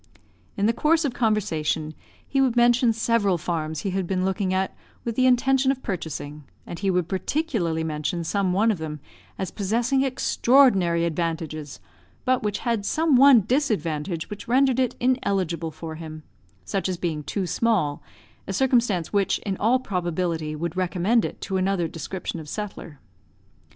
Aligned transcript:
In 0.57 0.65
the 0.65 0.73
course 0.73 1.05
of 1.05 1.13
conversation, 1.13 1.93
he 2.27 2.41
would 2.41 2.55
mention 2.55 2.91
several 2.91 3.37
farms 3.37 3.81
he 3.81 3.91
had 3.91 4.07
been 4.07 4.25
looking 4.25 4.51
at 4.51 4.75
with 5.03 5.15
the 5.15 5.27
intention 5.27 5.69
of 5.71 5.83
purchasing, 5.83 6.43
and 6.65 6.79
he 6.79 6.89
would 6.89 7.07
particularly 7.07 7.83
mention 7.83 8.23
some 8.23 8.51
one 8.51 8.71
of 8.71 8.79
them 8.79 8.99
as 9.37 9.51
possessing 9.51 10.01
extraordinary 10.03 11.05
advantages, 11.05 11.79
but 12.25 12.41
which 12.41 12.57
had 12.65 12.83
some 12.83 13.15
one 13.15 13.41
disadvantage 13.45 14.27
which 14.31 14.47
rendered 14.47 14.79
it 14.79 14.95
ineligible 14.99 15.69
for 15.69 15.93
him; 15.93 16.23
such 16.65 16.89
as 16.89 16.97
being 16.97 17.21
too 17.21 17.45
small, 17.45 18.01
a 18.47 18.53
circumstance 18.53 19.13
which, 19.13 19.37
in 19.45 19.55
all 19.57 19.77
probability, 19.77 20.55
would 20.55 20.75
recommend 20.75 21.23
it 21.23 21.39
to 21.41 21.57
another 21.57 21.87
description 21.87 22.39
of 22.39 22.49
settler. 22.49 22.97